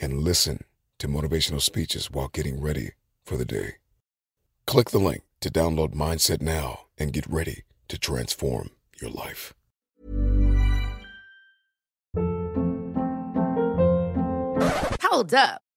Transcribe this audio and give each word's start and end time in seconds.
and 0.00 0.22
listen 0.22 0.64
to 0.98 1.08
motivational 1.08 1.60
speeches 1.60 2.10
while 2.10 2.28
getting 2.28 2.60
ready 2.60 2.92
for 3.24 3.36
the 3.36 3.44
day. 3.44 3.74
Click 4.66 4.90
the 4.90 4.98
link 4.98 5.22
to 5.40 5.50
download 5.50 5.94
Mindset 5.94 6.40
now 6.40 6.86
and 6.98 7.12
get 7.12 7.26
ready 7.26 7.62
to 7.88 7.98
transform 7.98 8.70
your 9.00 9.10
life. 9.10 9.54
Hold 15.02 15.34
up. 15.34 15.62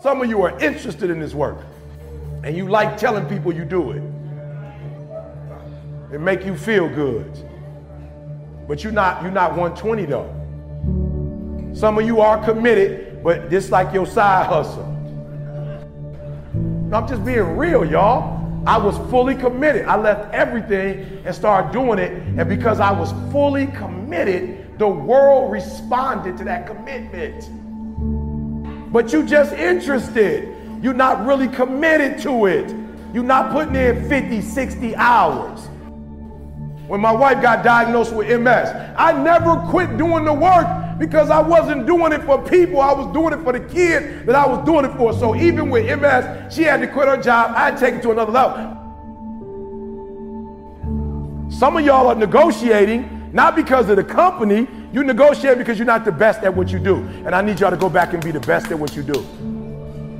Some 0.00 0.22
of 0.22 0.30
you 0.30 0.42
are 0.42 0.58
interested 0.60 1.10
in 1.10 1.20
this 1.20 1.34
work 1.34 1.58
and 2.42 2.56
you 2.56 2.68
like 2.68 2.96
telling 2.96 3.26
people 3.26 3.52
you 3.52 3.66
do 3.66 3.90
it. 3.90 4.02
It 6.14 6.20
make 6.20 6.46
you 6.46 6.56
feel 6.56 6.88
good. 6.88 7.30
But 8.66 8.82
you're 8.82 8.94
not 8.94 9.22
you're 9.22 9.30
not 9.30 9.50
120 9.50 10.06
though. 10.06 11.74
Some 11.74 11.98
of 11.98 12.06
you 12.06 12.22
are 12.22 12.42
committed, 12.42 13.22
but 13.22 13.50
this 13.50 13.70
like 13.70 13.92
your 13.92 14.06
side 14.06 14.46
hustle. 14.46 14.86
I'm 16.92 17.06
just 17.06 17.22
being 17.22 17.56
real, 17.58 17.84
y'all. 17.84 18.38
I 18.66 18.78
was 18.78 18.96
fully 19.10 19.34
committed. 19.34 19.84
I 19.84 19.96
left 19.96 20.32
everything 20.32 21.22
and 21.26 21.34
started 21.34 21.72
doing 21.72 21.98
it. 21.98 22.12
And 22.38 22.48
because 22.48 22.80
I 22.80 22.90
was 22.90 23.12
fully 23.30 23.66
committed, 23.66 24.78
the 24.78 24.88
world 24.88 25.52
responded 25.52 26.38
to 26.38 26.44
that 26.44 26.66
commitment. 26.66 27.50
But 28.90 29.12
you 29.12 29.24
just 29.24 29.52
interested. 29.52 30.56
You're 30.82 30.94
not 30.94 31.24
really 31.24 31.48
committed 31.48 32.20
to 32.22 32.46
it. 32.46 32.74
You're 33.12 33.22
not 33.22 33.52
putting 33.52 33.74
in 33.74 34.08
50, 34.08 34.40
60 34.40 34.96
hours. 34.96 35.68
When 36.86 37.00
my 37.00 37.12
wife 37.12 37.40
got 37.40 37.62
diagnosed 37.62 38.12
with 38.12 38.28
MS, 38.28 38.70
I 38.96 39.12
never 39.12 39.56
quit 39.70 39.96
doing 39.96 40.24
the 40.24 40.32
work 40.32 40.98
because 40.98 41.30
I 41.30 41.40
wasn't 41.40 41.86
doing 41.86 42.12
it 42.12 42.22
for 42.24 42.42
people. 42.42 42.80
I 42.80 42.92
was 42.92 43.12
doing 43.14 43.32
it 43.32 43.42
for 43.44 43.52
the 43.52 43.60
kid 43.60 44.26
that 44.26 44.34
I 44.34 44.46
was 44.46 44.64
doing 44.66 44.84
it 44.84 44.96
for. 44.96 45.12
So 45.12 45.36
even 45.36 45.70
with 45.70 45.86
MS, 45.86 46.52
she 46.52 46.62
had 46.62 46.80
to 46.80 46.88
quit 46.88 47.06
her 47.08 47.16
job. 47.16 47.52
I 47.56 47.70
take 47.70 47.94
it 47.94 48.02
to 48.02 48.10
another 48.10 48.32
level. 48.32 48.76
Some 51.50 51.76
of 51.76 51.84
y'all 51.84 52.08
are 52.08 52.14
negotiating 52.14 53.30
not 53.32 53.54
because 53.54 53.88
of 53.88 53.96
the 53.96 54.04
company, 54.04 54.66
you 54.92 55.04
negotiate 55.04 55.58
because 55.58 55.78
you're 55.78 55.86
not 55.86 56.04
the 56.04 56.12
best 56.12 56.42
at 56.42 56.54
what 56.54 56.70
you 56.70 56.78
do. 56.78 56.96
And 57.24 57.34
I 57.34 57.42
need 57.42 57.60
y'all 57.60 57.70
to 57.70 57.76
go 57.76 57.88
back 57.88 58.12
and 58.12 58.22
be 58.22 58.32
the 58.32 58.40
best 58.40 58.70
at 58.72 58.78
what 58.78 58.96
you 58.96 59.02
do. 59.02 59.20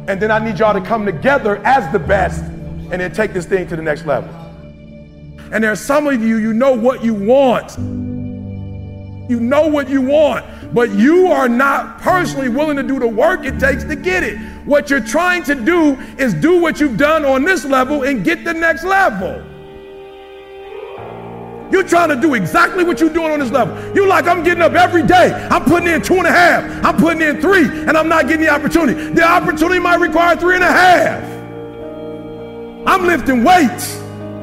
And 0.08 0.20
then 0.20 0.31
I 0.31 0.38
need 0.38 0.58
y'all 0.58 0.75
to 0.75 0.81
come 0.81 1.04
together 1.04 1.56
as 1.64 1.91
the 1.92 1.98
best 1.98 2.42
and 2.42 2.92
then 2.92 3.12
take 3.12 3.32
this 3.32 3.47
thing 3.47 3.66
to 3.69 3.76
the 3.76 3.82
next 3.82 4.06
level. 4.06 4.28
And 5.53 5.64
there 5.64 5.72
are 5.72 5.76
some 5.76 6.06
of 6.06 6.22
you, 6.22 6.36
you 6.36 6.53
know 6.53 6.72
what 6.72 7.04
you 7.04 7.14
want. 7.14 7.76
You 9.31 9.38
know 9.38 9.69
what 9.69 9.88
you 9.88 10.03
want, 10.03 10.44
but 10.75 10.91
you 10.91 11.28
are 11.28 11.48
not 11.48 12.00
personally 12.00 12.48
willing 12.48 12.76
to 12.76 12.82
do 12.82 12.98
the 12.98 13.06
work 13.06 13.44
it 13.44 13.60
takes 13.60 13.84
to 13.84 13.94
get 13.94 14.25
it. 14.25 14.37
What 14.64 14.91
you're 14.91 15.04
trying 15.04 15.44
to 15.44 15.54
do 15.54 15.94
is 16.19 16.34
do 16.34 16.60
what 16.60 16.81
you've 16.81 16.97
done 16.97 17.25
on 17.25 17.44
this 17.44 17.64
level 17.64 18.02
and 18.02 18.25
get 18.25 18.44
the 18.44 18.52
next 18.52 18.82
level. 18.82 19.44
You're 21.70 21.84
trying 21.84 22.08
to 22.08 22.16
do 22.16 22.34
exactly 22.34 22.84
what 22.84 23.00
you're 23.00 23.12
doing 23.12 23.31
on 23.31 23.38
this 23.38 23.50
level. 23.50 23.94
You're 23.94 24.08
like, 24.08 24.26
I'm 24.26 24.42
getting 24.42 24.62
up 24.62 24.72
every 24.72 25.06
day. 25.06 25.32
I'm 25.50 25.64
putting 25.64 25.88
in 25.88 26.03
two 26.03 26.16
and 26.16 26.26
a 26.26 26.31
half. 26.31 26.84
I'm 26.84 26.97
putting 26.97 27.22
in 27.22 27.41
three, 27.41 27.64
and 27.64 27.97
I'm 27.97 28.08
not 28.08 28.26
getting 28.26 28.44
the 28.47 28.50
opportunity. 28.50 29.10
The 29.12 29.22
opportunity 29.22 29.78
might 29.78 30.00
require 30.00 30.36
three 30.36 30.56
and 30.56 30.64
a 30.64 30.66
half. 30.66 31.22
I'm 32.86 33.06
lifting 33.06 33.44
weights. 33.44 33.96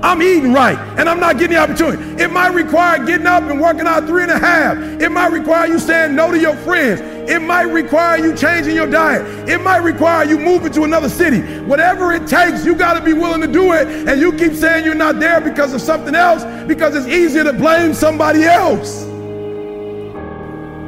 I'm 0.03 0.21
eating 0.21 0.53
right, 0.53 0.77
and 0.99 1.09
I'm 1.09 1.19
not 1.19 1.39
getting 1.39 1.55
the 1.55 1.61
opportunity. 1.61 2.21
It 2.21 2.31
might 2.31 2.53
require 2.53 3.03
getting 3.03 3.25
up 3.25 3.43
and 3.43 3.59
working 3.59 3.87
out 3.87 4.05
three 4.05 4.21
and 4.21 4.31
a 4.31 4.37
half. 4.37 4.77
It 5.01 5.09
might 5.09 5.31
require 5.31 5.65
you 5.65 5.79
saying 5.79 6.15
no 6.15 6.31
to 6.31 6.39
your 6.39 6.55
friends. 6.57 7.01
It 7.29 7.41
might 7.41 7.63
require 7.63 8.23
you 8.23 8.35
changing 8.35 8.75
your 8.75 8.85
diet. 8.87 9.49
It 9.49 9.59
might 9.61 9.79
require 9.79 10.23
you 10.23 10.37
moving 10.37 10.71
to 10.73 10.83
another 10.83 11.09
city. 11.09 11.41
Whatever 11.63 12.13
it 12.13 12.27
takes, 12.27 12.63
you 12.63 12.75
got 12.75 12.93
to 12.93 13.01
be 13.01 13.13
willing 13.13 13.41
to 13.41 13.47
do 13.47 13.73
it. 13.73 13.87
And 14.07 14.21
you 14.21 14.31
keep 14.33 14.53
saying 14.53 14.85
you're 14.85 14.93
not 14.93 15.19
there 15.19 15.41
because 15.41 15.73
of 15.73 15.81
something 15.81 16.13
else, 16.13 16.43
because 16.67 16.95
it's 16.95 17.07
easier 17.07 17.43
to 17.43 17.53
blame 17.53 17.93
somebody 17.93 18.43
else. 18.43 19.03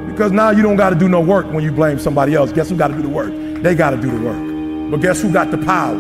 Because 0.10 0.32
now 0.32 0.52
you 0.52 0.62
don't 0.62 0.76
got 0.76 0.92
to 0.92 0.96
do 0.96 1.10
no 1.10 1.20
work 1.20 1.48
when 1.48 1.64
you 1.64 1.72
blame 1.72 1.98
somebody 1.98 2.36
else. 2.36 2.52
Guess 2.52 2.70
who 2.70 2.78
got 2.78 2.90
to 2.90 2.94
do 2.94 3.02
the 3.02 3.10
work? 3.10 3.34
They 3.64 3.74
got 3.74 3.90
to 3.90 3.98
do 3.98 4.12
the 4.12 4.22
work. 4.24 4.92
But 4.92 5.02
guess 5.02 5.20
who 5.20 5.34
got 5.34 5.50
the 5.50 5.58
power? 5.58 5.98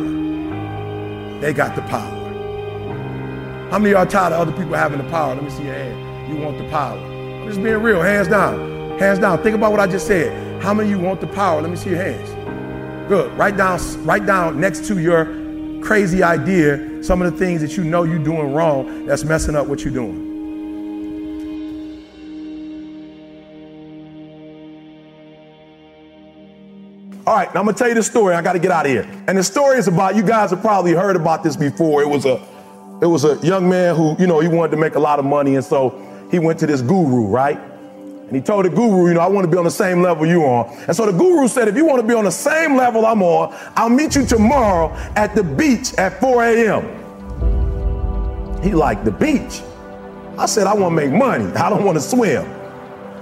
They 1.39 1.53
got 1.53 1.75
the 1.75 1.81
power. 1.83 2.18
How 3.69 3.77
many 3.77 3.91
y'all 3.91 4.07
tired 4.07 4.33
of 4.33 4.39
other 4.39 4.51
people 4.51 4.73
having 4.73 4.97
the 4.97 5.07
power? 5.11 5.35
Let 5.35 5.43
me 5.43 5.51
see 5.51 5.63
your 5.63 5.75
hand. 5.75 6.27
You 6.27 6.43
want 6.43 6.57
the 6.57 6.67
power. 6.69 6.97
I'm 6.97 7.47
just 7.47 7.61
being 7.61 7.77
real. 7.77 8.01
Hands 8.01 8.27
down. 8.27 8.97
Hands 8.97 9.19
down. 9.19 9.43
Think 9.43 9.55
about 9.55 9.69
what 9.69 9.79
I 9.79 9.85
just 9.85 10.07
said. 10.07 10.59
How 10.59 10.73
many 10.73 10.91
of 10.91 10.99
you 10.99 11.05
want 11.05 11.21
the 11.21 11.27
power? 11.27 11.61
Let 11.61 11.69
me 11.69 11.77
see 11.77 11.91
your 11.91 12.01
hands. 12.01 13.07
Good. 13.07 13.31
Write 13.37 13.57
down, 13.57 13.79
write 14.05 14.25
down 14.25 14.59
next 14.59 14.85
to 14.87 14.97
your 14.97 15.25
crazy 15.83 16.23
idea, 16.23 17.03
some 17.03 17.21
of 17.21 17.31
the 17.31 17.37
things 17.37 17.61
that 17.61 17.77
you 17.77 17.83
know 17.83 18.03
you're 18.03 18.17
doing 18.17 18.53
wrong 18.53 19.05
that's 19.05 19.23
messing 19.23 19.55
up 19.55 19.67
what 19.67 19.81
you're 19.81 19.93
doing. 19.93 20.25
All 27.27 27.35
right, 27.35 27.53
now 27.53 27.59
I'm 27.59 27.67
gonna 27.67 27.77
tell 27.77 27.87
you 27.87 27.93
the 27.93 28.01
story. 28.01 28.33
I 28.33 28.41
gotta 28.41 28.57
get 28.57 28.71
out 28.71 28.87
of 28.87 28.91
here. 28.91 29.07
And 29.27 29.37
the 29.37 29.43
story 29.43 29.77
is 29.77 29.87
about 29.87 30.15
you 30.15 30.23
guys 30.23 30.49
have 30.49 30.61
probably 30.61 30.93
heard 30.93 31.15
about 31.15 31.43
this 31.43 31.55
before. 31.55 32.01
It 32.01 32.09
was 32.09 32.25
a 32.25 32.43
it 33.01 33.05
was 33.05 33.23
a 33.23 33.37
young 33.37 33.69
man 33.69 33.95
who, 33.95 34.15
you 34.19 34.27
know, 34.27 34.39
he 34.39 34.47
wanted 34.47 34.71
to 34.71 34.77
make 34.77 34.95
a 34.95 34.99
lot 34.99 35.19
of 35.19 35.25
money, 35.25 35.55
and 35.55 35.63
so 35.63 36.27
he 36.31 36.39
went 36.39 36.59
to 36.59 36.67
this 36.67 36.81
guru, 36.81 37.27
right? 37.27 37.57
And 37.57 38.35
he 38.35 38.41
told 38.41 38.65
the 38.65 38.69
guru, 38.69 39.07
you 39.07 39.13
know, 39.15 39.21
I 39.21 39.27
want 39.27 39.45
to 39.45 39.51
be 39.51 39.57
on 39.57 39.63
the 39.63 39.71
same 39.71 40.01
level 40.03 40.25
you 40.25 40.43
on. 40.43 40.69
And 40.87 40.95
so 40.95 41.05
the 41.07 41.17
guru 41.17 41.47
said, 41.47 41.67
if 41.67 41.75
you 41.75 41.85
want 41.85 41.99
to 42.01 42.07
be 42.07 42.13
on 42.13 42.25
the 42.25 42.31
same 42.31 42.75
level 42.75 43.05
I'm 43.05 43.23
on, 43.23 43.55
I'll 43.75 43.89
meet 43.89 44.15
you 44.15 44.23
tomorrow 44.25 44.93
at 45.15 45.33
the 45.33 45.43
beach 45.43 45.95
at 45.95 46.19
4 46.19 46.43
a.m. 46.43 46.83
He 48.61 48.71
liked 48.71 49.05
the 49.05 49.11
beach. 49.11 49.61
I 50.37 50.45
said, 50.45 50.67
I 50.67 50.73
want 50.75 50.91
to 50.91 51.07
make 51.07 51.11
money. 51.11 51.45
I 51.53 51.69
don't 51.69 51.83
want 51.83 51.97
to 51.97 52.01
swim. 52.03 52.45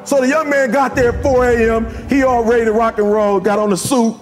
So 0.03 0.19
the 0.19 0.27
young 0.27 0.49
man 0.49 0.71
got 0.71 0.95
there 0.95 1.13
at 1.13 1.23
4 1.23 1.51
a.m. 1.51 2.09
He 2.09 2.23
all 2.23 2.43
ready 2.43 2.65
to 2.65 2.73
rock 2.73 2.97
and 2.97 3.09
roll, 3.09 3.39
got 3.39 3.59
on 3.59 3.69
the 3.69 3.77
suit. 3.77 4.15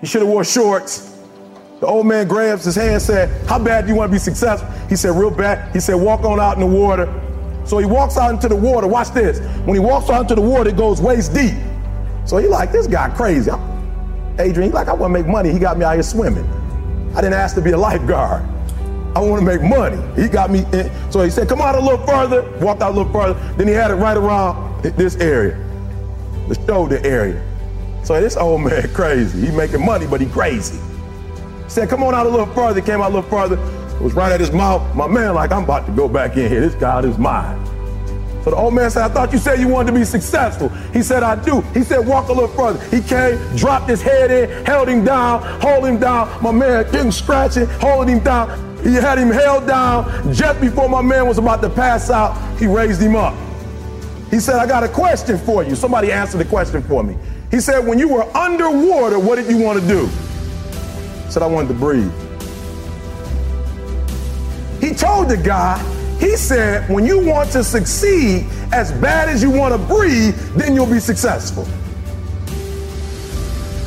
He 0.00 0.06
should 0.06 0.20
have 0.22 0.28
wore 0.28 0.44
shorts. 0.44 1.17
The 1.80 1.86
old 1.86 2.06
man 2.06 2.26
grabs 2.26 2.64
his 2.64 2.74
hand 2.74 2.94
and 2.94 3.02
said, 3.02 3.46
How 3.46 3.58
bad 3.58 3.82
do 3.84 3.90
you 3.90 3.96
want 3.96 4.10
to 4.10 4.12
be 4.12 4.18
successful? 4.18 4.68
He 4.88 4.96
said, 4.96 5.10
Real 5.10 5.30
bad. 5.30 5.72
He 5.72 5.80
said, 5.80 5.94
Walk 5.94 6.22
on 6.24 6.40
out 6.40 6.54
in 6.54 6.60
the 6.60 6.66
water. 6.66 7.06
So 7.64 7.78
he 7.78 7.86
walks 7.86 8.16
out 8.16 8.32
into 8.32 8.48
the 8.48 8.56
water. 8.56 8.88
Watch 8.88 9.10
this. 9.10 9.40
When 9.64 9.74
he 9.74 9.80
walks 9.80 10.10
out 10.10 10.22
into 10.22 10.34
the 10.34 10.40
water, 10.40 10.70
it 10.70 10.76
goes 10.76 11.00
waist 11.00 11.34
deep. 11.34 11.54
So 12.24 12.38
he 12.38 12.48
like, 12.48 12.72
this 12.72 12.86
guy 12.86 13.10
crazy. 13.10 13.50
Adrian, 14.38 14.70
he 14.70 14.74
like, 14.74 14.88
I 14.88 14.92
want 14.92 15.14
to 15.14 15.22
make 15.22 15.30
money. 15.30 15.52
He 15.52 15.58
got 15.58 15.78
me 15.78 15.84
out 15.84 15.94
here 15.94 16.02
swimming. 16.02 16.44
I 17.14 17.20
didn't 17.20 17.34
ask 17.34 17.54
to 17.56 17.60
be 17.60 17.70
a 17.70 17.78
lifeguard. 17.78 18.42
I 19.14 19.20
want 19.20 19.40
to 19.40 19.46
make 19.46 19.62
money. 19.62 19.98
He 20.20 20.28
got 20.28 20.50
me 20.50 20.64
in. 20.72 20.90
So 21.12 21.22
he 21.22 21.30
said, 21.30 21.48
come 21.48 21.60
out 21.60 21.74
a 21.74 21.80
little 21.80 22.04
further. 22.06 22.42
Walked 22.58 22.82
out 22.82 22.92
a 22.94 22.96
little 22.96 23.12
further. 23.12 23.38
Then 23.56 23.68
he 23.68 23.74
had 23.74 23.90
it 23.90 23.94
right 23.94 24.16
around 24.16 24.82
this 24.82 25.16
area, 25.16 25.56
the 26.48 26.54
shoulder 26.66 27.00
area. 27.04 27.44
So 28.04 28.20
this 28.20 28.36
old 28.36 28.62
man 28.62 28.88
crazy. 28.94 29.46
He 29.46 29.52
making 29.56 29.84
money, 29.84 30.06
but 30.06 30.20
he 30.20 30.26
crazy. 30.28 30.78
Said, 31.68 31.88
come 31.88 32.02
on 32.02 32.14
out 32.14 32.26
a 32.26 32.28
little 32.28 32.46
further. 32.46 32.80
Came 32.80 33.00
out 33.00 33.12
a 33.12 33.14
little 33.14 33.30
further. 33.30 33.56
It 33.94 34.02
was 34.02 34.14
right 34.14 34.32
at 34.32 34.40
his 34.40 34.52
mouth. 34.52 34.94
My 34.94 35.06
man, 35.06 35.34
like, 35.34 35.52
I'm 35.52 35.64
about 35.64 35.86
to 35.86 35.92
go 35.92 36.08
back 36.08 36.36
in 36.36 36.48
here. 36.48 36.60
This 36.60 36.74
God 36.74 37.04
is 37.04 37.18
mine. 37.18 37.64
So 38.44 38.50
the 38.50 38.56
old 38.56 38.72
man 38.72 38.90
said, 38.90 39.02
I 39.02 39.08
thought 39.12 39.32
you 39.32 39.38
said 39.38 39.58
you 39.60 39.68
wanted 39.68 39.92
to 39.92 39.98
be 39.98 40.04
successful. 40.04 40.68
He 40.94 41.02
said, 41.02 41.22
I 41.22 41.34
do. 41.44 41.60
He 41.74 41.82
said, 41.82 41.98
walk 41.98 42.28
a 42.28 42.32
little 42.32 42.48
further. 42.48 42.82
He 42.86 43.02
came, 43.02 43.36
dropped 43.56 43.88
his 43.88 44.00
head 44.00 44.30
in, 44.30 44.64
held 44.64 44.88
him 44.88 45.04
down, 45.04 45.42
hold 45.60 45.84
him 45.84 45.98
down. 45.98 46.42
My 46.42 46.52
man 46.52 46.90
getting 46.90 47.10
scratching, 47.10 47.66
holding 47.66 48.16
him 48.16 48.24
down. 48.24 48.48
He 48.82 48.94
had 48.94 49.18
him 49.18 49.28
held 49.30 49.66
down. 49.66 50.32
Just 50.32 50.60
before 50.60 50.88
my 50.88 51.02
man 51.02 51.26
was 51.26 51.38
about 51.38 51.60
to 51.62 51.68
pass 51.68 52.10
out, 52.10 52.58
he 52.58 52.66
raised 52.66 53.02
him 53.02 53.16
up. 53.16 53.34
He 54.30 54.38
said, 54.38 54.56
I 54.56 54.66
got 54.66 54.84
a 54.84 54.88
question 54.88 55.36
for 55.38 55.64
you. 55.64 55.74
Somebody 55.74 56.12
answer 56.12 56.38
the 56.38 56.44
question 56.44 56.82
for 56.82 57.02
me. 57.02 57.18
He 57.50 57.60
said, 57.60 57.80
when 57.80 57.98
you 57.98 58.08
were 58.08 58.24
underwater, 58.36 59.18
what 59.18 59.36
did 59.36 59.50
you 59.50 59.58
want 59.58 59.80
to 59.80 59.86
do? 59.86 60.08
Said, 61.28 61.42
I 61.42 61.46
wanted 61.46 61.68
to 61.68 61.74
breathe. 61.74 62.12
He 64.80 64.94
told 64.94 65.28
the 65.28 65.36
guy, 65.36 65.78
he 66.18 66.36
said, 66.36 66.88
when 66.90 67.04
you 67.04 67.24
want 67.24 67.50
to 67.52 67.62
succeed 67.62 68.46
as 68.72 68.92
bad 68.92 69.28
as 69.28 69.42
you 69.42 69.50
want 69.50 69.72
to 69.72 69.78
breathe, 69.78 70.34
then 70.56 70.74
you'll 70.74 70.86
be 70.86 71.00
successful. 71.00 71.66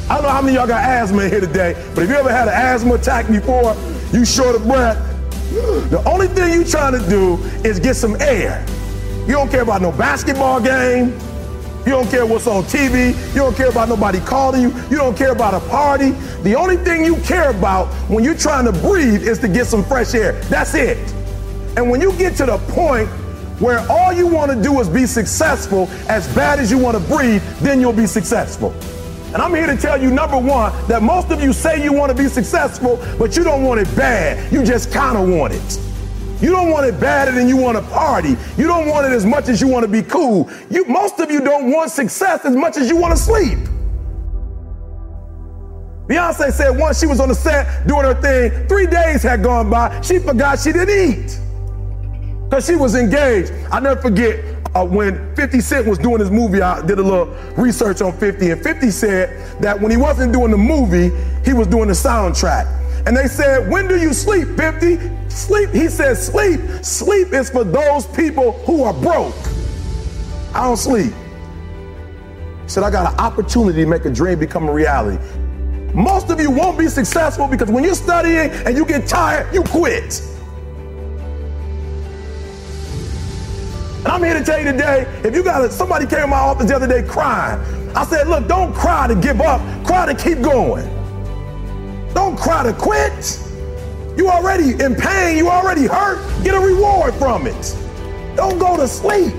I 0.10 0.16
don't 0.16 0.24
know 0.24 0.30
how 0.30 0.42
many 0.42 0.56
y'all 0.56 0.68
got 0.68 0.84
asthma 0.84 1.30
here 1.30 1.40
today, 1.40 1.74
but 1.96 2.04
if 2.04 2.10
you 2.10 2.16
ever 2.16 2.32
had 2.32 2.48
an 2.48 2.54
asthma 2.54 2.96
attack 2.96 3.28
before, 3.28 3.76
you 4.12 4.26
short 4.26 4.56
of 4.56 4.64
breath, 4.64 4.98
the 5.90 6.02
only 6.06 6.28
thing 6.28 6.54
you 6.54 6.66
trying 6.66 6.94
to 7.02 7.10
do 7.10 7.38
is 7.66 7.80
get 7.80 7.96
some 7.96 8.16
air. 8.22 8.66
You 9.22 9.34
don't 9.34 9.50
care 9.50 9.62
about 9.62 9.82
no 9.82 9.92
basketball 9.92 10.60
game. 10.60 11.18
You 11.86 11.94
don't 11.94 12.10
care 12.10 12.26
what's 12.28 12.46
on 12.46 12.64
TV. 12.64 13.16
You 13.30 13.40
don't 13.40 13.56
care 13.56 13.70
about 13.70 13.90
nobody 13.90 14.20
calling 14.20 14.62
you. 14.62 14.70
You 14.90 14.98
don't 14.98 15.18
care 15.18 15.32
about 15.32 15.56
a 15.56 15.60
party. 15.68 16.12
The 16.44 16.56
only 16.56 16.78
thing 16.78 17.04
you 17.04 17.16
care 17.18 17.50
about 17.50 17.88
when 18.08 18.24
you're 18.24 18.38
trying 18.38 18.66
to 18.66 18.72
breathe 18.72 19.24
is 19.24 19.40
to 19.40 19.48
get 19.48 19.66
some 19.66 19.84
fresh 19.84 20.14
air. 20.14 20.34
That's 20.44 20.76
it. 20.76 20.98
And 21.76 21.90
when 21.90 22.00
you 22.00 22.14
get 22.18 22.36
to 22.38 22.46
the 22.46 22.60
point 22.70 23.10
where 23.60 23.80
all 23.92 24.14
you 24.14 24.28
want 24.28 24.52
to 24.52 24.62
do 24.62 24.80
is 24.80 24.90
be 24.90 25.08
successful 25.08 25.88
as 26.08 26.28
bad 26.36 26.60
as 26.60 26.70
you 26.70 26.78
want 26.78 26.98
to 26.98 27.04
breathe, 27.04 27.42
then 27.62 27.82
you'll 27.82 27.94
be 27.94 28.08
successful. 28.08 28.74
And 29.34 29.38
I'm 29.38 29.54
here 29.54 29.66
to 29.68 29.78
tell 29.78 30.02
you, 30.02 30.12
number 30.12 30.38
one, 30.38 30.74
that 30.88 31.02
most 31.02 31.32
of 31.32 31.42
you 31.42 31.52
say 31.54 31.82
you 31.84 31.94
want 31.94 32.12
to 32.12 32.18
be 32.18 32.28
successful, 32.28 33.00
but 33.18 33.36
you 33.36 33.44
don't 33.44 33.64
want 33.64 33.80
it 33.80 33.96
bad. 33.96 34.52
You 34.52 34.64
just 34.64 34.92
kind 34.92 35.18
of 35.18 35.30
want 35.30 35.54
it. 35.54 35.91
You 36.42 36.50
don't 36.50 36.72
want 36.72 36.88
it 36.88 37.00
badder 37.00 37.32
than 37.32 37.48
you 37.48 37.56
want 37.56 37.78
to 37.78 37.84
party. 37.92 38.36
You 38.58 38.68
don't 38.68 38.90
want 38.90 39.06
it 39.06 39.12
as 39.14 39.26
much 39.26 39.48
as 39.48 39.62
you 39.62 39.68
want 39.68 39.84
to 39.84 39.92
be 39.92 40.02
cool. 40.02 40.50
You, 40.70 40.86
most 40.86 41.20
of 41.20 41.30
you 41.30 41.40
don't 41.40 41.72
want 41.72 41.92
success 41.92 42.46
as 42.46 42.56
much 42.56 42.78
as 42.78 42.90
you 42.90 42.98
want 42.98 43.16
to 43.16 43.22
sleep. 43.22 43.60
Beyonce 46.08 46.52
said 46.52 46.72
once 46.72 47.00
she 47.00 47.06
was 47.06 47.20
on 47.20 47.30
the 47.30 47.36
set 47.36 47.88
doing 47.88 48.04
her 48.04 48.20
thing, 48.20 48.68
three 48.68 48.88
days 48.88 49.22
had 49.22 49.44
gone 49.44 49.70
by. 49.70 50.02
She 50.02 50.20
forgot 50.20 50.60
she 50.60 50.72
didn't 50.72 50.90
eat 50.90 51.40
because 52.46 52.66
she 52.66 52.76
was 52.76 52.96
engaged. 52.96 53.54
I 53.72 53.80
never 53.80 54.02
forget 54.02 54.44
uh, 54.76 54.86
when 54.86 55.34
50 55.36 55.62
Cent 55.62 55.88
was 55.88 56.00
doing 56.00 56.20
his 56.20 56.32
movie. 56.32 56.62
I 56.62 56.86
did 56.86 56.98
a 56.98 57.04
little 57.04 57.28
research 57.56 58.02
on 58.02 58.18
50, 58.18 58.50
and 58.52 58.62
50 58.62 58.92
said 58.92 59.62
that 59.62 59.80
when 59.80 59.92
he 59.92 59.98
wasn't 59.98 60.34
doing 60.34 60.52
the 60.52 60.58
movie, 60.58 61.12
he 61.46 61.54
was 61.54 61.68
doing 61.68 61.88
the 61.88 61.94
soundtrack. 61.94 62.81
And 63.06 63.18
they 63.18 63.28
said, 63.28 63.70
When 63.70 63.88
do 63.88 64.00
you 64.00 64.14
sleep, 64.14 64.48
50? 64.58 65.30
Sleep. 65.30 65.70
He 65.70 65.88
said, 65.90 66.18
Sleep. 66.18 66.60
Sleep 66.84 67.34
is 67.34 67.50
for 67.50 67.64
those 67.64 68.06
people 68.08 68.54
who 68.64 68.84
are 68.84 68.94
broke. 68.94 69.36
I 70.54 70.66
don't 70.66 70.78
sleep. 70.78 71.14
He 72.64 72.70
said, 72.70 72.84
I 72.84 72.92
got 72.92 73.14
an 73.14 73.20
opportunity 73.20 73.84
to 73.84 73.90
make 73.90 74.06
a 74.06 74.12
dream 74.12 74.38
become 74.40 74.70
a 74.70 74.74
reality. 74.74 75.24
Most 75.94 76.30
of 76.30 76.40
you 76.40 76.52
won't 76.52 76.78
be 76.78 76.88
successful 76.88 77.48
because 77.48 77.70
when 77.70 77.84
you're 77.84 77.96
studying 77.96 78.52
and 78.66 78.78
you 78.78 78.86
get 78.86 79.08
tired, 79.08 79.54
you 79.54 79.64
quit. 79.64 80.22
And 83.98 84.08
I'm 84.08 84.24
here 84.24 84.34
to 84.34 84.44
tell 84.44 84.58
you 84.58 84.72
today, 84.72 85.02
if 85.24 85.36
you 85.36 85.44
got 85.44 85.64
a, 85.64 85.72
somebody 85.72 86.06
came 86.06 86.22
to 86.22 86.28
my 86.28 86.38
office 86.38 86.68
the 86.68 86.76
other 86.76 86.88
day 86.88 87.04
crying, 87.04 87.60
I 87.96 88.06
said, 88.06 88.28
look, 88.28 88.48
don't 88.48 88.74
cry 88.74 89.08
to 89.08 89.16
give 89.16 89.42
up, 89.42 89.62
cry 89.86 90.12
to 90.12 90.16
keep 90.16 90.42
going. 90.42 91.01
Don't 92.22 92.38
cry 92.38 92.62
to 92.62 92.72
quit. 92.72 93.42
You 94.16 94.30
already 94.30 94.80
in 94.80 94.96
pain, 94.96 95.38
you 95.38 95.50
already 95.50 95.88
hurt. 95.88 96.22
Get 96.44 96.54
a 96.54 96.60
reward 96.60 97.16
from 97.16 97.48
it. 97.48 97.76
Don't 98.36 98.60
go 98.60 98.78
to 98.78 98.88
sleep 98.88 99.34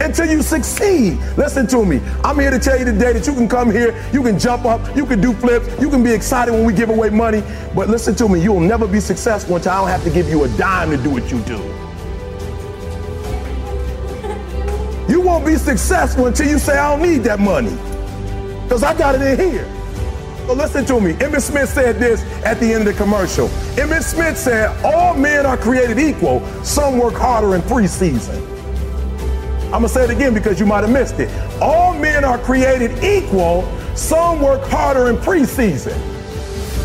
until 0.00 0.30
you 0.30 0.40
succeed. 0.42 1.18
Listen 1.36 1.66
to 1.66 1.84
me. 1.84 2.00
I'm 2.22 2.38
here 2.38 2.52
to 2.52 2.60
tell 2.60 2.78
you 2.78 2.84
today 2.84 3.12
that 3.12 3.26
you 3.26 3.34
can 3.34 3.48
come 3.48 3.72
here, 3.72 3.92
you 4.12 4.22
can 4.22 4.38
jump 4.38 4.66
up, 4.66 4.96
you 4.96 5.04
can 5.04 5.20
do 5.20 5.32
flips, 5.32 5.66
you 5.80 5.90
can 5.90 6.04
be 6.04 6.12
excited 6.12 6.52
when 6.52 6.64
we 6.64 6.72
give 6.72 6.90
away 6.90 7.10
money. 7.10 7.42
But 7.74 7.88
listen 7.88 8.14
to 8.14 8.28
me, 8.28 8.40
you'll 8.40 8.60
never 8.60 8.86
be 8.86 9.00
successful 9.00 9.56
until 9.56 9.72
I 9.72 9.78
don't 9.78 9.88
have 9.88 10.04
to 10.04 10.10
give 10.10 10.28
you 10.28 10.44
a 10.44 10.48
dime 10.56 10.90
to 10.90 10.96
do 10.96 11.10
what 11.10 11.28
you 11.32 11.40
do. 11.40 11.58
You 15.12 15.20
won't 15.20 15.44
be 15.44 15.56
successful 15.56 16.26
until 16.26 16.48
you 16.48 16.60
say, 16.60 16.78
I 16.78 16.96
don't 16.96 17.02
need 17.02 17.24
that 17.24 17.40
money. 17.40 17.76
Because 18.62 18.84
I 18.84 18.96
got 18.96 19.16
it 19.16 19.22
in 19.22 19.50
here. 19.50 19.77
So 20.48 20.54
listen 20.54 20.86
to 20.86 20.98
me. 20.98 21.12
Emmitt 21.12 21.42
Smith 21.42 21.68
said 21.68 21.98
this 21.98 22.22
at 22.42 22.58
the 22.58 22.72
end 22.72 22.88
of 22.88 22.94
the 22.94 22.94
commercial. 22.94 23.48
Emmitt 23.76 24.02
Smith 24.02 24.38
said, 24.38 24.70
All 24.82 25.14
men 25.14 25.44
are 25.44 25.58
created 25.58 25.98
equal. 25.98 26.40
Some 26.64 26.98
work 26.98 27.12
harder 27.12 27.54
in 27.54 27.60
preseason. 27.60 28.42
I'm 29.64 29.72
going 29.72 29.82
to 29.82 29.88
say 29.90 30.04
it 30.04 30.10
again 30.10 30.32
because 30.32 30.58
you 30.58 30.64
might 30.64 30.84
have 30.84 30.90
missed 30.90 31.20
it. 31.20 31.28
All 31.60 31.92
men 31.92 32.24
are 32.24 32.38
created 32.38 33.04
equal. 33.04 33.70
Some 33.94 34.40
work 34.40 34.62
harder 34.70 35.10
in 35.10 35.18
preseason. 35.18 35.92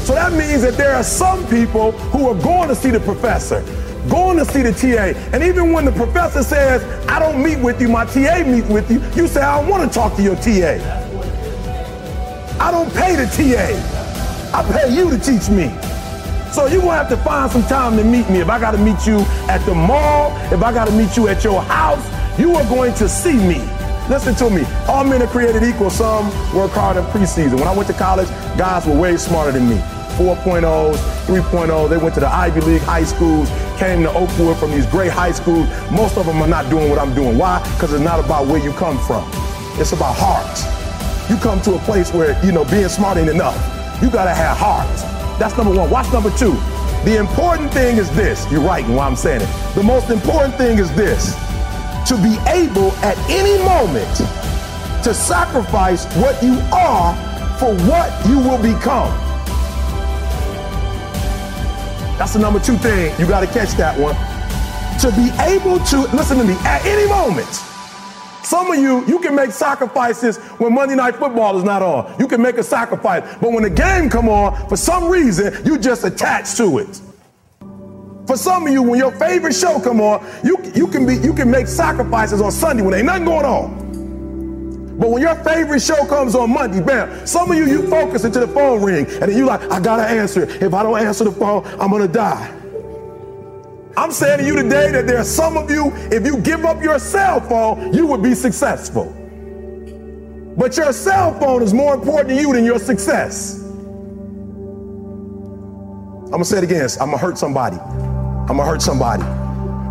So 0.04 0.14
that 0.14 0.34
means 0.34 0.62
that 0.64 0.74
there 0.74 0.94
are 0.94 1.04
some 1.04 1.48
people 1.48 1.94
who 1.94 2.28
are 2.28 2.44
going 2.44 2.68
to 2.68 2.76
see 2.76 2.90
the 2.90 3.00
professor, 3.00 3.62
going 4.10 4.38
to 4.40 4.44
see 4.44 4.62
the 4.62 4.74
TA. 4.74 5.18
And 5.32 5.42
even 5.42 5.72
when 5.72 5.86
the 5.86 5.94
professor 5.94 6.44
says, 6.44 6.84
I 7.08 7.18
don't 7.18 7.42
meet 7.42 7.60
with 7.60 7.80
you, 7.80 7.88
my 7.88 8.04
TA 8.04 8.44
meets 8.46 8.68
with 8.68 8.92
you, 8.92 9.00
you 9.16 9.26
say, 9.30 9.42
I 9.42 9.66
want 9.66 9.90
to 9.90 9.98
talk 9.98 10.18
to 10.18 10.22
your 10.22 10.36
TA. 10.36 11.03
I 12.64 12.72
don't 12.72 12.90
pay 12.94 13.18
the 13.18 13.26
TA. 13.26 13.76
I 14.58 14.64
pay 14.72 14.96
you 14.96 15.10
to 15.10 15.18
teach 15.18 15.50
me. 15.50 15.68
So 16.54 16.66
you're 16.68 16.80
gonna 16.80 16.96
have 16.96 17.10
to 17.10 17.18
find 17.18 17.52
some 17.52 17.64
time 17.64 17.98
to 17.98 18.06
meet 18.06 18.30
me. 18.30 18.40
If 18.40 18.48
I 18.48 18.58
gotta 18.58 18.78
meet 18.78 19.06
you 19.06 19.20
at 19.50 19.58
the 19.66 19.76
mall, 19.76 20.32
if 20.50 20.64
I 20.64 20.72
gotta 20.72 20.94
meet 20.94 21.18
you 21.18 21.28
at 21.28 21.44
your 21.44 21.62
house, 21.62 22.08
you 22.40 22.56
are 22.56 22.64
going 22.70 22.94
to 22.94 23.10
see 23.10 23.34
me. 23.34 23.60
Listen 24.08 24.34
to 24.36 24.50
me. 24.50 24.64
All 24.88 25.04
men 25.04 25.22
are 25.22 25.28
created 25.28 25.62
equal. 25.64 25.90
Some 25.90 26.28
work 26.56 26.72
hard 26.72 26.96
in 26.96 27.04
preseason. 27.12 27.56
When 27.56 27.68
I 27.68 27.76
went 27.76 27.88
to 27.90 27.94
college, 27.96 28.30
guys 28.58 28.86
were 28.86 28.98
way 28.98 29.18
smarter 29.18 29.52
than 29.52 29.68
me. 29.68 29.76
4.0s, 30.16 30.96
3.0. 31.26 31.90
They 31.90 31.98
went 31.98 32.14
to 32.14 32.22
the 32.22 32.34
Ivy 32.34 32.62
League 32.62 32.82
high 32.84 33.04
schools, 33.04 33.50
came 33.78 34.04
to 34.04 34.14
Oakwood 34.14 34.56
from 34.56 34.72
these 34.72 34.86
great 34.86 35.12
high 35.12 35.34
schools. 35.34 35.68
Most 35.92 36.16
of 36.16 36.26
them 36.26 36.42
are 36.42 36.48
not 36.48 36.70
doing 36.70 36.90
what 36.90 36.98
I'm 36.98 37.14
doing. 37.14 37.38
Why? 37.38 37.62
Because 37.74 37.92
it's 37.92 38.02
not 38.02 38.24
about 38.24 38.48
where 38.48 38.64
you 38.64 38.72
come 38.72 38.98
from. 39.00 39.30
It's 39.82 39.92
about 39.92 40.16
heart 40.16 40.83
you 41.30 41.38
come 41.38 41.62
to 41.62 41.76
a 41.76 41.80
place 41.80 42.14
where, 42.14 42.44
you 42.46 42.52
know, 42.52 42.66
being 42.66 42.90
smart 42.90 43.18
ain't 43.18 43.30
enough. 43.30 43.56
You 44.02 44.10
gotta 44.10 44.34
have 44.34 44.58
heart. 44.58 44.88
That's 45.40 45.56
number 45.58 45.74
one. 45.74 45.90
Watch 45.90 46.12
number 46.12 46.32
two. 46.32 46.54
The 47.06 47.18
important 47.18 47.74
thing 47.74 47.98
is 47.98 48.10
this. 48.12 48.50
You're 48.52 48.62
right 48.62 48.86
while 48.88 49.02
I'm 49.02 49.16
saying 49.16 49.42
it. 49.42 49.76
The 49.76 49.84
most 49.84 50.10
important 50.10 50.56
thing 50.56 50.80
is 50.80 50.94
this 50.96 51.36
to 52.08 52.16
be 52.18 52.38
able 52.48 52.92
at 53.04 53.18
any 53.30 53.64
moment 53.64 54.16
to 55.04 55.14
sacrifice 55.14 56.06
what 56.16 56.42
you 56.44 56.60
are 56.72 57.14
for 57.58 57.74
what 57.88 58.12
you 58.28 58.40
will 58.40 58.62
become. 58.62 59.12
That's 62.18 62.34
the 62.34 62.40
number 62.40 62.60
two 62.60 62.78
thing. 62.78 63.18
You 63.20 63.28
got 63.28 63.42
to 63.42 63.48
catch 63.48 63.72
that 63.74 63.98
one. 64.00 64.16
To 65.02 65.12
be 65.12 65.30
able 65.42 65.80
to, 65.86 66.02
listen 66.16 66.38
to 66.38 66.44
me, 66.44 66.54
at 66.64 66.86
any 66.86 67.08
moment. 67.10 67.50
Some 68.44 68.72
of 68.72 68.78
you, 68.78 69.06
you 69.08 69.20
can 69.20 69.36
make 69.36 69.52
sacrifices 69.52 70.38
when 70.60 70.74
Monday 70.74 70.96
Night 70.96 71.16
Football 71.16 71.58
is 71.58 71.64
not 71.64 71.82
on. 71.82 72.14
You 72.20 72.28
can 72.28 72.42
make 72.42 72.58
a 72.58 72.64
sacrifice. 72.64 73.24
But 73.40 73.52
when 73.52 73.64
the 73.64 73.70
game 73.70 74.10
come 74.10 74.28
on, 74.28 74.68
for 74.68 74.76
some 74.76 75.10
reason, 75.10 75.66
you 75.66 75.78
just 75.78 76.04
attach 76.04 76.56
to 76.56 76.80
it. 76.80 77.02
For 78.28 78.38
some 78.38 78.68
of 78.68 78.74
you, 78.74 78.82
when 78.82 79.00
your 79.00 79.12
favorite 79.14 79.54
show 79.54 79.80
come 79.80 80.00
on, 80.00 80.26
you, 80.44 80.58
you 80.76 80.88
can 80.88 81.06
be 81.06 81.16
you 81.16 81.34
can 81.34 81.52
make 81.52 81.68
sacrifices 81.68 82.42
on 82.42 82.52
Sunday 82.52 82.82
when 82.84 82.94
ain't 82.94 83.06
nothing 83.06 83.26
going 83.26 83.46
on. 83.46 83.84
But 84.98 85.10
when 85.10 85.22
your 85.22 85.36
favorite 85.44 85.82
show 85.82 86.06
comes 86.06 86.36
on 86.36 86.52
Monday, 86.52 86.82
bam, 86.82 87.26
some 87.26 87.52
of 87.52 87.58
you 87.58 87.66
you 87.66 87.90
focus 87.90 88.24
until 88.24 88.46
the 88.46 88.54
phone 88.54 88.82
ring, 88.82 89.06
and 89.06 89.24
then 89.32 89.38
you 89.38 89.46
like, 89.46 89.62
I 89.72 89.80
gotta 89.80 90.04
answer 90.04 90.44
it. 90.44 90.62
If 90.62 90.74
I 90.74 90.84
don't 90.84 91.00
answer 91.00 91.24
the 91.24 91.32
phone, 91.32 91.66
I'm 91.80 91.92
gonna 91.92 92.08
die. 92.08 92.63
I'm 93.96 94.12
saying 94.12 94.40
to 94.40 94.46
you 94.46 94.56
today 94.56 94.92
that 94.92 95.06
there 95.06 95.20
are 95.20 95.24
some 95.24 95.58
of 95.58 95.70
you, 95.70 95.92
if 96.12 96.26
you 96.26 96.38
give 96.38 96.66
up 96.66 96.82
your 96.82 96.98
cell 96.98 97.40
phone, 97.42 97.94
you 97.94 98.08
would 98.08 98.24
be 98.24 98.34
successful. 98.34 99.16
But 100.58 100.76
your 100.78 100.94
cell 100.94 101.38
phone 101.40 101.62
is 101.62 101.74
more 101.74 101.94
important 101.94 102.30
to 102.30 102.36
you 102.36 102.54
than 102.54 102.66
your 102.66 102.80
success. 102.80 103.60
I'm 106.26 106.32
gonna 106.32 106.46
say 106.46 106.58
it 106.60 106.64
again. 106.64 106.90
I'm 107.00 107.12
gonna 107.12 107.18
hurt 107.18 107.38
somebody. 107.38 107.78
I'm 107.78 108.48
gonna 108.48 108.66
hurt 108.66 108.82
somebody. 108.82 109.24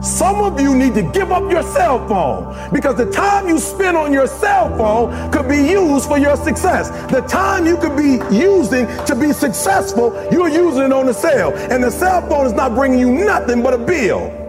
Some 0.03 0.41
of 0.41 0.61
you 0.61 0.75
need 0.75 0.95
to 0.95 1.03
give 1.03 1.31
up 1.31 1.49
your 1.49 1.63
cell 1.63 2.07
phone 2.09 2.73
because 2.73 2.97
the 2.97 3.09
time 3.13 3.47
you 3.47 3.59
spend 3.59 3.97
on 3.97 4.13
your 4.13 4.27
cell 4.27 4.77
phone 4.77 5.31
could 5.31 5.49
be 5.49 5.59
used 5.59 6.09
for 6.09 6.19
your 6.19 6.37
success. 6.37 6.91
The 7.13 7.21
time 7.21 7.67
you 7.67 7.77
could 7.77 7.97
be 7.97 8.19
using 8.35 8.89
to 9.07 9.15
be 9.15 9.33
successful, 9.33 10.13
you're 10.33 10.49
using 10.49 10.83
it 10.83 10.93
on 10.93 11.07
the 11.07 11.15
cell. 11.15 11.55
And 11.55 11.85
the 11.85 11.91
cell 11.91 12.21
phone 12.29 12.47
is 12.47 12.53
not 12.53 12.75
bringing 12.75 12.99
you 12.99 13.13
nothing 13.13 13.63
but 13.63 13.75
a 13.75 13.79
bill. 13.79 14.41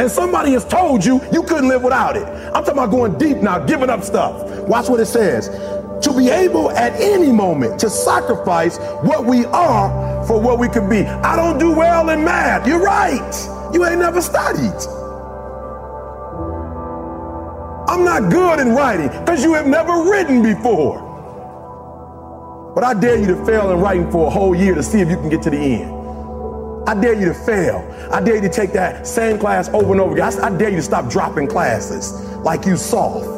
And 0.00 0.10
somebody 0.10 0.52
has 0.52 0.64
told 0.64 1.04
you 1.04 1.20
you 1.32 1.42
couldn't 1.42 1.68
live 1.68 1.82
without 1.82 2.16
it. 2.16 2.24
I'm 2.24 2.64
talking 2.64 2.72
about 2.72 2.90
going 2.90 3.18
deep 3.18 3.38
now, 3.38 3.58
giving 3.58 3.90
up 3.90 4.02
stuff. 4.02 4.48
Watch 4.60 4.88
what 4.88 5.00
it 5.00 5.06
says. 5.06 5.48
To 6.06 6.16
be 6.16 6.30
able 6.30 6.70
at 6.70 6.98
any 6.98 7.30
moment 7.30 7.78
to 7.80 7.90
sacrifice 7.90 8.78
what 9.02 9.26
we 9.26 9.44
are 9.46 10.24
for 10.26 10.40
what 10.40 10.58
we 10.58 10.68
could 10.68 10.88
be. 10.88 11.00
I 11.04 11.36
don't 11.36 11.58
do 11.58 11.72
well 11.76 12.08
in 12.08 12.24
math. 12.24 12.66
You're 12.66 12.80
right. 12.80 13.57
You 13.72 13.84
ain't 13.84 13.98
never 13.98 14.20
studied. 14.22 14.74
I'm 17.88 18.04
not 18.04 18.30
good 18.30 18.60
in 18.60 18.74
writing 18.74 19.08
because 19.08 19.42
you 19.42 19.54
have 19.54 19.66
never 19.66 20.10
written 20.10 20.42
before. 20.42 21.04
But 22.74 22.84
I 22.84 22.94
dare 22.94 23.16
you 23.16 23.26
to 23.26 23.44
fail 23.44 23.70
in 23.70 23.78
writing 23.78 24.10
for 24.10 24.26
a 24.26 24.30
whole 24.30 24.54
year 24.54 24.74
to 24.74 24.82
see 24.82 25.00
if 25.00 25.08
you 25.08 25.16
can 25.16 25.28
get 25.28 25.42
to 25.42 25.50
the 25.50 25.56
end. 25.56 25.98
I 26.88 26.94
dare 26.98 27.14
you 27.14 27.26
to 27.26 27.34
fail. 27.34 27.86
I 28.12 28.20
dare 28.22 28.36
you 28.36 28.40
to 28.42 28.48
take 28.48 28.72
that 28.72 29.06
same 29.06 29.38
class 29.38 29.68
over 29.70 29.92
and 29.92 30.00
over 30.00 30.14
again. 30.14 30.32
I, 30.32 30.46
I 30.46 30.56
dare 30.56 30.70
you 30.70 30.76
to 30.76 30.82
stop 30.82 31.10
dropping 31.10 31.46
classes 31.48 32.12
like 32.44 32.64
you 32.66 32.76
soft. 32.76 33.37